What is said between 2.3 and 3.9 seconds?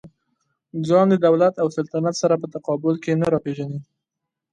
په تقابل کې نه راپېژني.